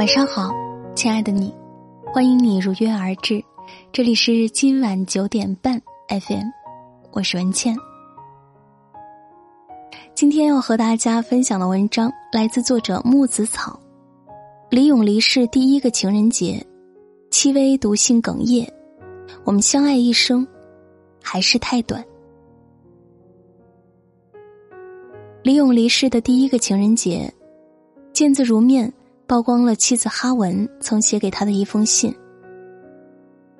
[0.00, 0.50] 晚上好，
[0.96, 1.54] 亲爱的你，
[2.06, 3.44] 欢迎你如约而至，
[3.92, 6.46] 这里是今晚九点半 FM，
[7.12, 7.76] 我是文倩。
[10.14, 13.78] 今天要和大家分享的文章来自作者木子草。
[14.70, 16.66] 李咏离世第一个情人节，
[17.30, 18.66] 戚薇毒性哽咽，
[19.44, 20.48] 我们相爱一生，
[21.22, 22.02] 还是太短。
[25.42, 27.30] 李咏离世的第一个情人节，
[28.14, 28.90] 见字如面。
[29.30, 32.12] 曝光了妻子哈文曾写给他的一封信。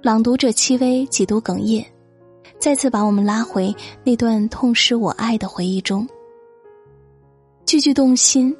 [0.02, 1.86] 朗读者戚薇几度哽咽，
[2.58, 6.04] 再次把我们拉回那段痛失我爱的回忆中。
[7.66, 8.52] 句句动心，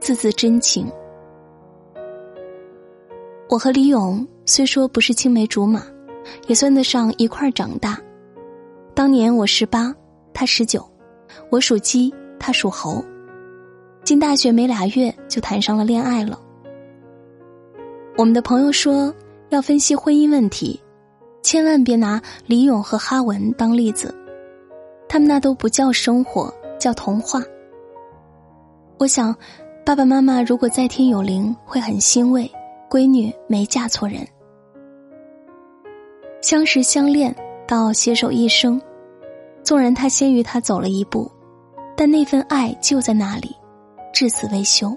[0.00, 0.90] 字字真情。
[3.50, 5.82] 我和李勇虽说不是青梅竹马，
[6.46, 8.00] 也算得上一块长大。
[8.94, 9.94] 当年我十八，
[10.32, 10.82] 他十九，
[11.50, 13.04] 我属鸡，他属猴。
[14.02, 16.40] 进大学没俩月就谈上了恋爱了。
[18.16, 19.12] 我们的朋友说，
[19.48, 20.80] 要分析婚姻问题，
[21.42, 24.14] 千万别拿李勇和哈文当例子，
[25.08, 27.42] 他们那都不叫生活，叫童话。
[28.98, 29.34] 我想，
[29.84, 32.48] 爸爸妈妈如果在天有灵，会很欣慰，
[32.88, 34.24] 闺女没嫁错人。
[36.40, 37.34] 相识相恋
[37.66, 38.80] 到携手一生，
[39.64, 41.28] 纵然他先于他走了一步，
[41.96, 43.56] 但那份爱就在那里，
[44.12, 44.96] 至死未休。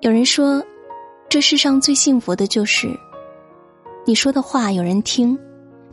[0.00, 0.64] 有人说。
[1.28, 2.88] 这世上最幸福的就是，
[4.06, 5.36] 你说的话有人听，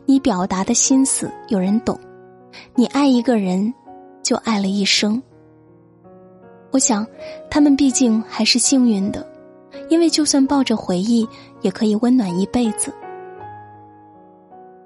[0.06, 1.98] 你表达的心思有人懂，
[2.76, 3.74] 你爱一个人，
[4.22, 5.20] 就爱了一生。
[6.70, 7.04] 我想，
[7.50, 9.26] 他们毕竟还是幸运的，
[9.88, 11.28] 因为就算抱着回忆，
[11.62, 12.94] 也可以温暖一辈子。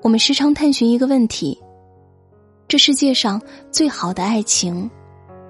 [0.01, 1.63] 我们时常探寻一个问题：
[2.67, 4.91] 这世界上最好的爱情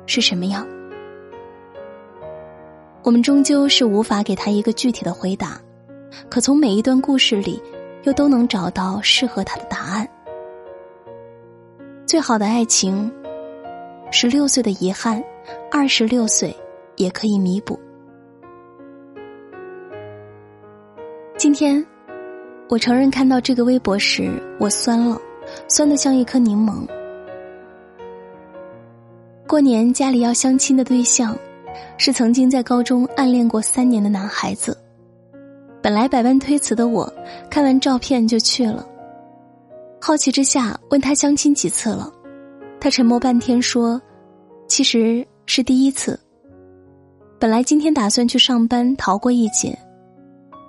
[0.07, 0.67] 是什么样？
[3.09, 5.59] 我们终究是无法给他一个具体的回答，
[6.29, 7.59] 可从每一段故事里，
[8.03, 10.07] 又都能找到适合他的答案。
[12.05, 13.11] 最好的爱情，
[14.11, 15.25] 十六岁的遗憾，
[15.71, 16.55] 二十六岁
[16.97, 17.81] 也可以弥补。
[21.39, 21.83] 今天，
[22.69, 24.31] 我承认看到这个微博时，
[24.61, 25.19] 我酸了，
[25.67, 26.87] 酸的像一颗柠檬。
[29.47, 31.35] 过年家里要相亲的对象。
[31.97, 34.77] 是曾经在高中暗恋过三年的男孩子。
[35.83, 37.11] 本来百般推辞的我，
[37.51, 38.87] 看完照片就去了。
[40.01, 42.13] 好奇之下问他相亲几次了，
[42.81, 44.01] 他沉默半天说
[44.69, 46.19] ：“其实是第一次。”
[47.39, 49.79] 本来今天打算去上班逃过一劫，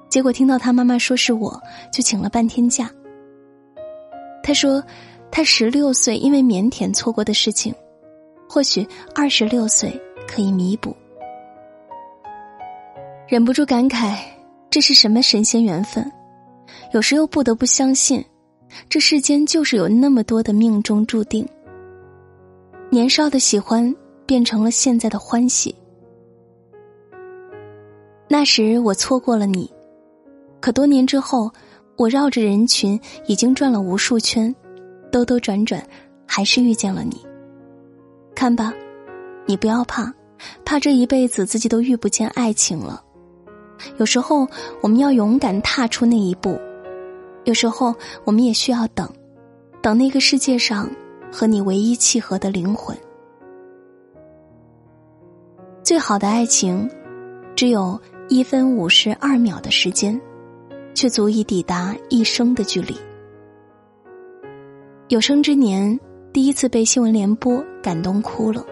[0.10, 1.60] 结果听到他妈妈说是我，
[1.92, 2.90] 就请了半天假。
[4.44, 4.84] 他说，
[5.32, 7.74] 他十六岁因为腼腆错过的事情，
[8.48, 10.00] 或许二十六岁。
[10.30, 10.96] 可以弥补，
[13.28, 14.16] 忍不住感慨，
[14.70, 16.10] 这是什么神仙缘分？
[16.94, 18.24] 有时又不得不相信，
[18.88, 21.48] 这世间就是有那么多的命中注定。
[22.92, 23.94] 年少的喜欢
[24.28, 25.74] 变成了现在的欢喜。
[28.28, 29.68] 那时我错过了你，
[30.60, 31.52] 可多年之后，
[31.98, 34.56] 我绕着人群已经转了无数圈，
[35.12, 35.84] 兜兜转转，
[36.28, 37.26] 还是遇见了你。
[38.36, 38.72] 看吧，
[39.48, 40.14] 你不要怕。
[40.66, 43.04] 怕这一辈子自己都遇不见爱情了。
[43.98, 44.48] 有时候
[44.82, 46.60] 我们要勇敢踏出那一步，
[47.46, 47.96] 有时候
[48.26, 49.10] 我们也需要等，
[49.82, 50.90] 等那个世界上
[51.32, 52.98] 和你唯一契合的灵魂。
[55.82, 56.90] 最好的爱情，
[57.56, 60.20] 只有一分五十二秒的时间，
[60.94, 62.96] 却足以抵达一生的距离。
[65.08, 66.00] 有生之年
[66.32, 68.64] 第一次被新闻联播感动哭了。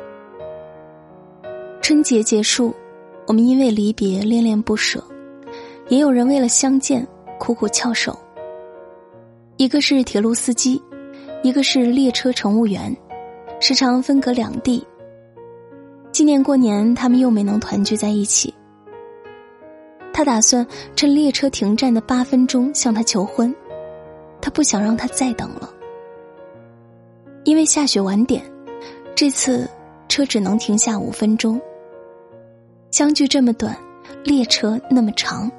[1.88, 2.76] 春节结束，
[3.28, 5.02] 我们因为离别恋恋不舍，
[5.88, 7.08] 也有人为了相见
[7.40, 8.14] 苦苦翘首。
[9.56, 10.84] 一个是铁路司机，
[11.44, 12.94] 一个是列车乘务员，
[13.62, 14.86] 时常分隔两地。
[16.12, 18.54] 今年过年，他们又没能团聚在一起。
[20.12, 23.56] 他打算趁列车停站的八分钟向她求婚，
[24.42, 25.74] 他不想让他再等了。
[27.46, 28.44] 因为下雪晚点，
[29.16, 29.66] 这次
[30.10, 31.58] 车只能停下五分钟。
[32.98, 33.78] 相距这么短，
[34.24, 35.52] 列车那么长，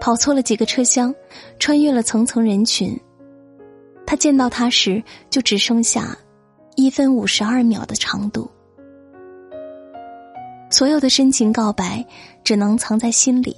[0.00, 1.12] 跑错了几个车厢，
[1.58, 2.96] 穿越了层层人群。
[4.06, 6.16] 他见到他时，就只剩下
[6.76, 8.48] 一分五十二秒的长度。
[10.70, 12.06] 所有的深情告白，
[12.44, 13.56] 只能藏在心里，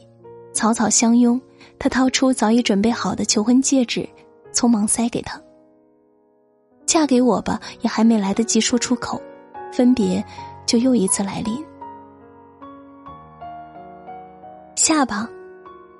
[0.55, 1.38] 草草相拥。
[1.78, 4.08] 他掏出早已准备好的求婚戒指，
[4.55, 5.38] 匆忙塞给他。
[6.87, 9.20] 嫁给我吧，也还没来得及说出口，
[9.70, 10.25] 分别
[10.64, 11.62] 就又一次来临。
[14.85, 15.27] 下吧，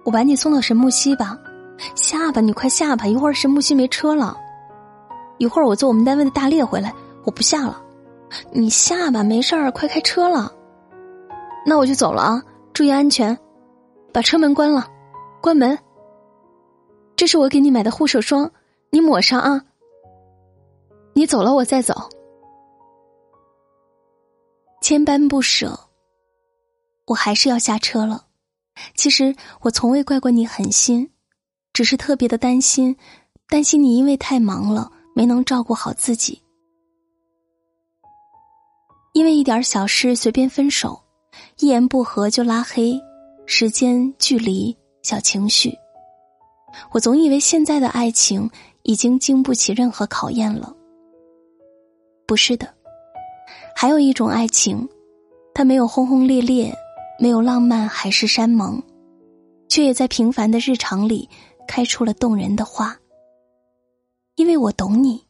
[0.05, 1.39] 我把你送到神木溪吧。
[1.95, 4.37] 下吧，你快下吧，一会儿神木溪没车了。
[5.39, 6.95] 一会儿我坐我们单位的大列回来，
[7.25, 7.83] 我不下了。
[8.53, 10.53] 你下吧，没事儿，快开车了。
[11.65, 12.43] 那我就走了啊，
[12.75, 13.35] 注意安全，
[14.13, 14.87] 把车门关了，
[15.41, 15.79] 关门。
[17.17, 18.53] 这是我给你买的护手霜，
[18.91, 19.65] 你抹上啊。
[21.15, 21.95] 你走了，我再走。
[24.83, 25.81] 千般不舍，
[27.07, 28.27] 我还是要下车了。
[28.95, 31.11] 其实我从未怪过你狠心，
[31.73, 32.97] 只是特别的担心，
[33.49, 36.43] 担心你因为太忙了没能照顾好自己，
[39.13, 41.01] 因为一点小事随便分手，
[41.59, 43.01] 一言不合就拉黑，
[43.47, 45.73] 时间、距离、小情绪。
[46.91, 48.51] 我总以为现在的爱情
[48.83, 50.75] 已经经不起任何考验了。
[52.27, 52.75] 不是的，
[53.77, 54.89] 还有一种爱情，
[55.55, 56.75] 它没有轰轰烈烈，
[57.19, 58.83] 没有浪漫海誓山盟，
[59.69, 61.29] 却也在平凡的日常里
[61.67, 62.97] 开出了动人的花。
[64.37, 65.25] 因为我懂你，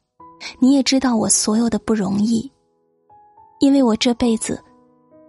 [0.58, 2.50] 你也知道我所有的不容易，
[3.60, 4.62] 因为我这辈子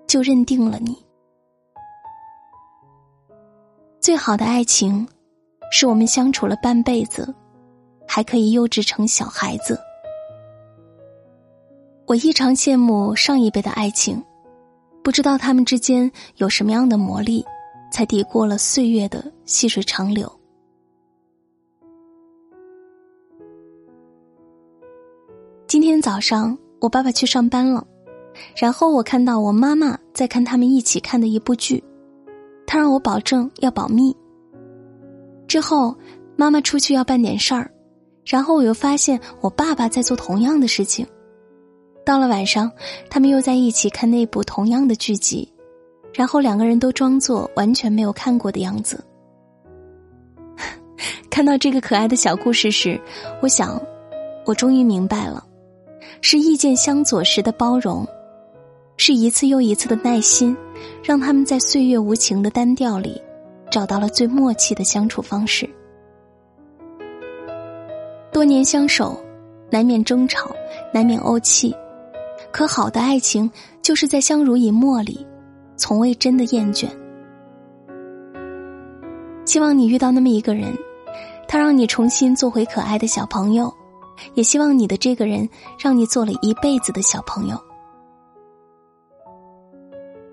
[0.07, 0.97] 就认定了你。
[3.99, 5.05] 最好的爱情，
[5.71, 7.33] 是我们相处了半辈子，
[8.07, 9.79] 还可以幼稚成小孩子。
[12.05, 14.23] 我异常羡慕上一辈的爱情，
[15.05, 17.45] 不知道他们之间有什么样的魔力，
[17.91, 20.27] 才抵过了岁月的细水长流。
[25.67, 27.85] 今天早上我爸爸去上班了，
[28.57, 31.83] 然后我看到我妈妈在看他们一起看的一部剧，
[32.65, 34.11] 他让我保证要保密。
[35.47, 35.95] 之后
[36.35, 37.69] 妈妈出去要办点事儿，
[38.25, 41.05] 然后我又发现我爸爸在做同样的事情。
[42.05, 42.71] 到了晚上，
[43.09, 45.51] 他们又在一起看那部同样的剧集，
[46.13, 49.03] 然后两个人都装作完全没有看过的样子。
[51.31, 53.01] 看到这个可爱的小故事时，
[53.41, 53.81] 我想，
[54.45, 55.43] 我终于明白了，
[56.21, 58.07] 是意见相左时的包容，
[58.97, 60.55] 是一次又一次的耐心，
[61.03, 63.19] 让他们在岁月无情的单调里，
[63.71, 65.67] 找到了最默契的相处方式。
[68.31, 69.19] 多年相守，
[69.71, 70.55] 难免争吵，
[70.93, 71.75] 难免怄气。
[72.55, 75.27] 可好的爱情，就是在相濡以沫里，
[75.75, 76.87] 从未真的厌倦。
[79.45, 80.73] 希望你遇到那么一个人，
[81.49, 83.69] 他让你重新做回可爱的小朋友，
[84.35, 87.59] 也希望你的这个人让你做了一辈子的小朋友。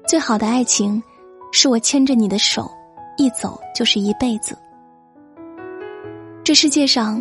[0.06, 1.02] 最好的爱情，
[1.50, 2.70] 是我牵着你的手，
[3.18, 4.56] 一走就是一辈子。
[6.44, 7.20] 这世界上，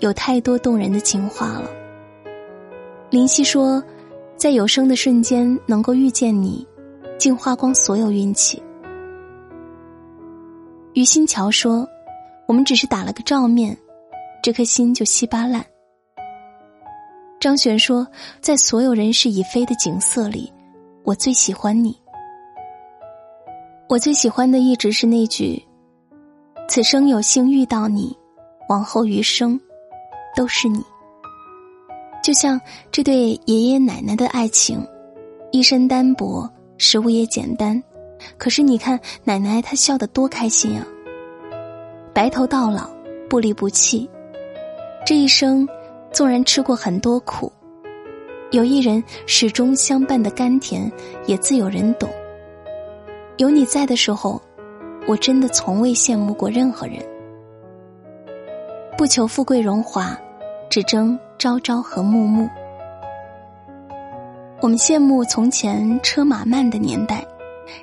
[0.00, 1.70] 有太多动人的情话了。
[3.10, 3.80] 林夕说。
[4.38, 6.64] 在有生的瞬间能够遇见你，
[7.18, 8.62] 竟花光所有运气。
[10.94, 11.84] 于心桥说
[12.46, 13.76] ：“我们只是打了个照面，
[14.40, 15.64] 这颗心就稀巴烂。”
[17.40, 18.06] 张悬说
[18.40, 20.52] ：“在所有人事已非的景色里，
[21.02, 22.00] 我最喜欢你。
[23.88, 25.60] 我最喜欢的一直是那句
[26.70, 28.16] ：‘此生有幸遇到你，
[28.68, 29.60] 往后余生，
[30.36, 30.80] 都是你。’”
[32.28, 32.60] 就像
[32.92, 34.86] 这对爷爷奶奶的爱情，
[35.50, 37.82] 一身单薄，食物也简单，
[38.36, 40.86] 可是你看奶奶她笑得多开心啊！
[42.12, 42.90] 白头到老，
[43.30, 44.06] 不离不弃，
[45.06, 45.66] 这一生
[46.12, 47.50] 纵然吃过很多苦，
[48.50, 50.92] 有一人始终相伴的甘甜，
[51.24, 52.10] 也自有人懂。
[53.38, 54.38] 有你在的时候，
[55.06, 56.96] 我真的从未羡慕过任何人，
[58.98, 60.14] 不求富贵荣华，
[60.68, 61.18] 只争。
[61.38, 62.50] 朝朝和暮暮，
[64.60, 67.24] 我们羡慕从前车马慢的年代，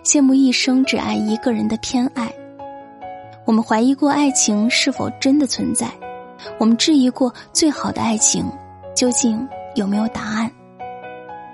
[0.03, 2.29] 羡慕一生只爱一个人的偏爱。
[3.45, 5.89] 我们怀疑过爱情是否真的存在，
[6.57, 8.45] 我们质疑过最好的爱情
[8.93, 10.51] 究竟有没有答案。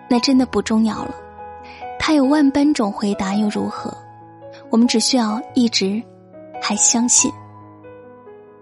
[0.09, 1.13] 那真的不重要了，
[1.99, 3.95] 他有万般种回答又如何？
[4.71, 6.01] 我们只需要一直
[6.59, 7.31] 还相信，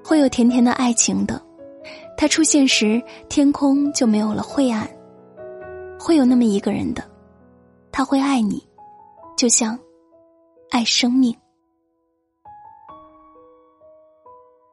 [0.04, 1.42] 会有甜甜的爱情的。
[2.20, 4.86] 他出现时，天空就没有了晦暗。
[5.98, 7.02] 会有那么一个人的，
[7.94, 8.62] 他会爱你，
[9.38, 9.80] 就像
[10.70, 11.34] 爱生命。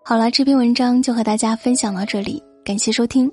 [0.05, 3.31] 好了，这篇文章就和大家分享到这里，感谢收听。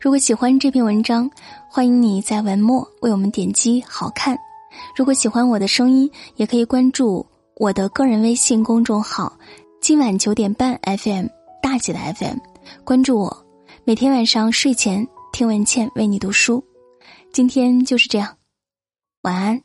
[0.00, 1.28] 如果喜欢这篇文章，
[1.68, 4.38] 欢迎你在文末为我们点击好看。
[4.94, 9.36] 如果喜欢我的声音，也可以关注我的个人微信公众号
[9.82, 11.26] “今晚九点半 FM
[11.60, 12.51] 大姐的 FM”。
[12.84, 13.46] 关注我，
[13.84, 16.64] 每天晚上睡前听文倩为你读书。
[17.32, 18.36] 今天就是这样，
[19.22, 19.60] 晚安。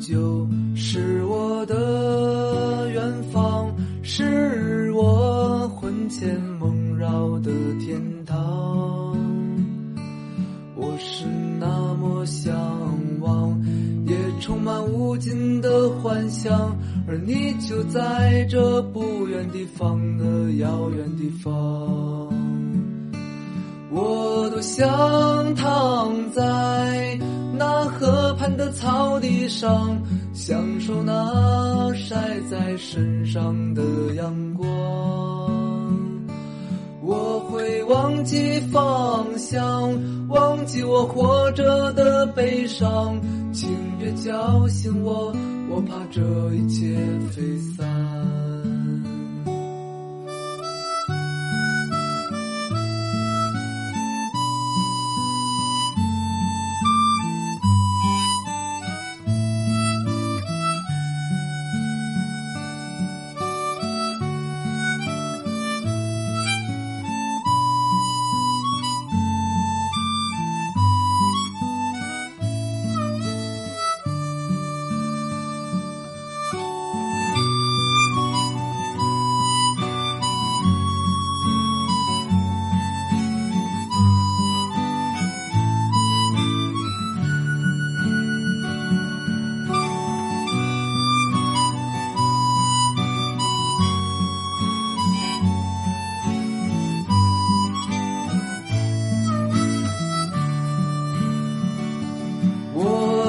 [0.00, 3.70] 就是我的远方，
[4.02, 8.36] 是我魂牵梦绕的天堂。
[10.74, 11.26] 我是
[11.58, 12.56] 那么向
[13.20, 13.62] 往，
[14.06, 16.74] 也充满无尽的幻想，
[17.06, 21.52] 而你就在这不远地方的遥远地方。
[23.90, 27.18] 我多想躺在。
[27.60, 30.00] 那河畔的草地上，
[30.32, 33.82] 享受那晒在身上的
[34.16, 34.66] 阳光。
[37.02, 39.92] 我会忘记方向，
[40.28, 43.20] 忘记我活着的悲伤，
[43.52, 45.30] 请别叫醒我，
[45.68, 46.22] 我怕这
[46.54, 46.96] 一切
[47.30, 47.42] 飞
[47.76, 47.86] 散。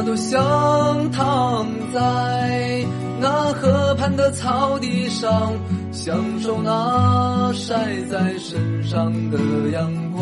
[0.03, 2.85] 多想躺在
[3.19, 5.53] 那河畔的草地上，
[5.91, 7.75] 享受那晒
[8.09, 9.37] 在身上的
[9.71, 10.21] 阳光。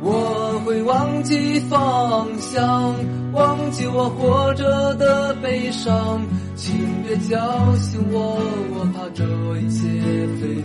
[0.00, 2.94] 我会忘记方向，
[3.32, 6.20] 忘记我活着的悲伤，
[6.56, 6.74] 请
[7.04, 7.36] 别叫
[7.76, 8.38] 醒我，
[8.74, 9.24] 我怕这
[9.58, 9.88] 一切
[10.40, 10.62] 飞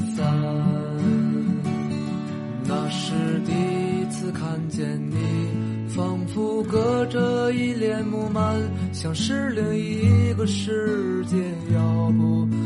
[7.06, 8.62] 这一帘幕幔，
[8.94, 11.38] 像是另一个世界，
[11.74, 12.61] 要不。